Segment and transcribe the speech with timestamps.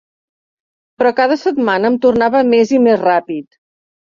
[1.01, 3.51] Però cada setmana em tornava més i més ràpid.